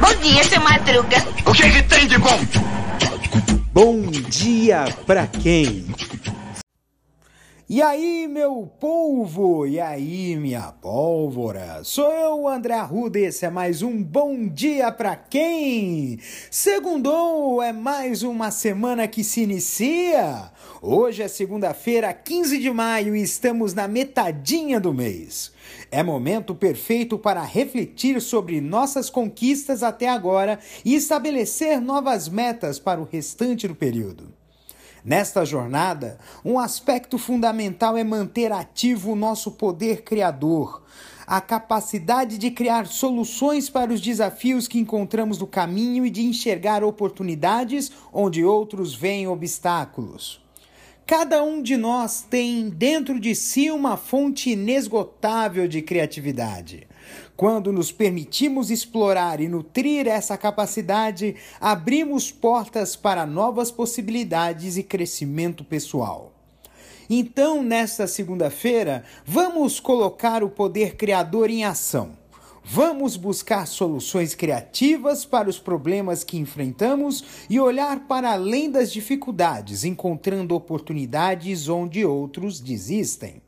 Bom 0.00 0.14
dia, 0.22 0.44
seu 0.44 0.60
Madruga. 0.60 1.16
O 1.44 1.52
que, 1.52 1.70
que 1.70 1.82
tem 1.82 2.06
de 2.06 2.18
bom? 2.18 2.38
Bom 3.72 4.02
dia 4.10 4.84
pra 5.06 5.26
quem? 5.26 5.84
E 7.68 7.82
aí, 7.82 8.28
meu 8.28 8.70
polvo? 8.78 9.66
E 9.66 9.80
aí, 9.80 10.36
minha 10.36 10.70
pólvora? 10.70 11.82
Sou 11.82 12.12
eu, 12.12 12.46
André 12.46 12.74
Arruda, 12.74 13.18
esse 13.18 13.44
é 13.44 13.50
mais 13.50 13.82
um 13.82 14.04
Bom 14.04 14.46
Dia 14.46 14.92
Pra 14.92 15.16
Quem? 15.16 16.16
Segundou 16.48 17.60
é 17.60 17.72
mais 17.72 18.22
uma 18.22 18.52
semana 18.52 19.08
que 19.08 19.24
se 19.24 19.40
inicia. 19.40 20.52
Hoje 20.80 21.24
é 21.24 21.26
segunda-feira, 21.26 22.14
15 22.14 22.56
de 22.56 22.70
maio, 22.70 23.16
e 23.16 23.22
estamos 23.22 23.74
na 23.74 23.88
metadinha 23.88 24.78
do 24.78 24.94
mês. 24.94 25.50
É 25.90 26.04
momento 26.04 26.54
perfeito 26.54 27.18
para 27.18 27.42
refletir 27.42 28.22
sobre 28.22 28.60
nossas 28.60 29.10
conquistas 29.10 29.82
até 29.82 30.08
agora 30.08 30.60
e 30.84 30.94
estabelecer 30.94 31.80
novas 31.80 32.28
metas 32.28 32.78
para 32.78 33.00
o 33.00 33.08
restante 33.10 33.66
do 33.66 33.74
período. 33.74 34.45
Nesta 35.06 35.44
jornada, 35.44 36.18
um 36.44 36.58
aspecto 36.58 37.16
fundamental 37.16 37.96
é 37.96 38.02
manter 38.02 38.50
ativo 38.50 39.12
o 39.12 39.14
nosso 39.14 39.52
poder 39.52 40.02
criador, 40.02 40.82
a 41.24 41.40
capacidade 41.40 42.36
de 42.36 42.50
criar 42.50 42.88
soluções 42.88 43.70
para 43.70 43.92
os 43.92 44.00
desafios 44.00 44.66
que 44.66 44.80
encontramos 44.80 45.38
no 45.38 45.46
caminho 45.46 46.04
e 46.04 46.10
de 46.10 46.24
enxergar 46.24 46.82
oportunidades 46.82 47.92
onde 48.12 48.44
outros 48.44 48.96
veem 48.96 49.28
obstáculos. 49.28 50.44
Cada 51.06 51.40
um 51.40 51.62
de 51.62 51.76
nós 51.76 52.26
tem 52.28 52.68
dentro 52.68 53.20
de 53.20 53.32
si 53.36 53.70
uma 53.70 53.96
fonte 53.96 54.50
inesgotável 54.50 55.68
de 55.68 55.82
criatividade. 55.82 56.88
Quando 57.36 57.72
nos 57.72 57.92
permitimos 57.92 58.70
explorar 58.70 59.40
e 59.40 59.48
nutrir 59.48 60.06
essa 60.06 60.36
capacidade, 60.36 61.36
abrimos 61.60 62.30
portas 62.30 62.96
para 62.96 63.26
novas 63.26 63.70
possibilidades 63.70 64.76
e 64.76 64.82
crescimento 64.82 65.64
pessoal. 65.64 66.32
Então, 67.08 67.62
nesta 67.62 68.06
segunda-feira, 68.06 69.04
vamos 69.24 69.78
colocar 69.78 70.42
o 70.42 70.48
poder 70.48 70.96
criador 70.96 71.50
em 71.50 71.64
ação. 71.64 72.16
Vamos 72.68 73.16
buscar 73.16 73.64
soluções 73.64 74.34
criativas 74.34 75.24
para 75.24 75.48
os 75.48 75.56
problemas 75.56 76.24
que 76.24 76.36
enfrentamos 76.36 77.22
e 77.48 77.60
olhar 77.60 78.08
para 78.08 78.32
além 78.32 78.68
das 78.68 78.90
dificuldades, 78.90 79.84
encontrando 79.84 80.52
oportunidades 80.52 81.68
onde 81.68 82.04
outros 82.04 82.58
desistem. 82.58 83.45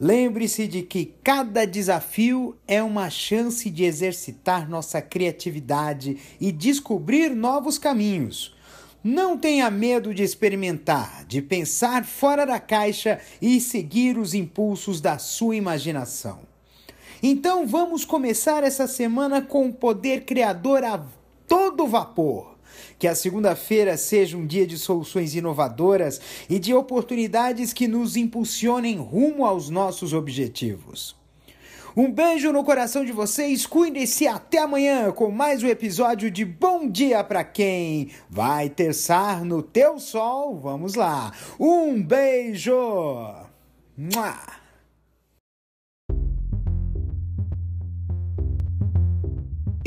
Lembre-se 0.00 0.68
de 0.68 0.82
que 0.82 1.12
cada 1.24 1.66
desafio 1.66 2.56
é 2.68 2.80
uma 2.80 3.10
chance 3.10 3.68
de 3.68 3.82
exercitar 3.82 4.68
nossa 4.68 5.02
criatividade 5.02 6.18
e 6.40 6.52
descobrir 6.52 7.34
novos 7.34 7.78
caminhos. 7.78 8.54
Não 9.02 9.36
tenha 9.36 9.68
medo 9.70 10.14
de 10.14 10.22
experimentar, 10.22 11.24
de 11.24 11.42
pensar 11.42 12.04
fora 12.04 12.44
da 12.44 12.60
caixa 12.60 13.20
e 13.42 13.60
seguir 13.60 14.18
os 14.18 14.34
impulsos 14.34 15.00
da 15.00 15.18
sua 15.18 15.56
imaginação. 15.56 16.40
Então 17.20 17.66
vamos 17.66 18.04
começar 18.04 18.62
essa 18.62 18.86
semana 18.86 19.42
com 19.42 19.66
o 19.66 19.72
poder 19.72 20.24
criador 20.24 20.84
a 20.84 21.04
todo 21.48 21.88
vapor. 21.88 22.57
Que 22.98 23.06
a 23.06 23.14
segunda-feira 23.14 23.96
seja 23.96 24.36
um 24.36 24.46
dia 24.46 24.66
de 24.66 24.78
soluções 24.78 25.34
inovadoras 25.34 26.20
e 26.48 26.58
de 26.58 26.74
oportunidades 26.74 27.72
que 27.72 27.88
nos 27.88 28.16
impulsionem 28.16 28.96
rumo 28.96 29.44
aos 29.44 29.68
nossos 29.70 30.12
objetivos. 30.12 31.16
Um 31.96 32.12
beijo 32.12 32.52
no 32.52 32.62
coração 32.62 33.04
de 33.04 33.10
vocês, 33.10 33.66
cuidem-se 33.66 34.28
até 34.28 34.58
amanhã 34.58 35.10
com 35.10 35.32
mais 35.32 35.64
um 35.64 35.66
episódio 35.66 36.30
de 36.30 36.44
Bom 36.44 36.88
Dia 36.88 37.24
para 37.24 37.42
quem 37.42 38.10
vai 38.30 38.68
terçar 38.68 39.44
no 39.44 39.62
teu 39.62 39.98
sol. 39.98 40.60
Vamos 40.60 40.94
lá. 40.94 41.32
Um 41.58 42.00
beijo. 42.00 42.72
Mua! 43.96 44.57